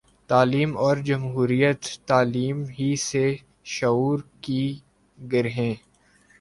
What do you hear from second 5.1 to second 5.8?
گرہیں